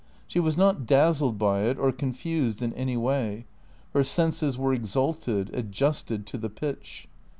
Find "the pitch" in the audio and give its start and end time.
6.39-7.07